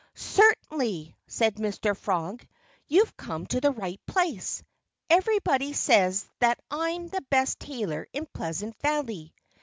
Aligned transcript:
"Certainly!" 0.15 1.15
said 1.27 1.57
Mr. 1.57 1.95
Frog. 1.95 2.43
"You've 2.87 3.15
come 3.17 3.45
to 3.45 3.61
the 3.61 3.69
right 3.69 4.03
place. 4.07 4.63
Everybody 5.11 5.73
says 5.73 6.27
that 6.39 6.59
I'm 6.71 7.09
the 7.09 7.21
best 7.29 7.59
tailor 7.59 8.07
in 8.11 8.25
Pleasant 8.33 8.75
Valley." 8.81 9.35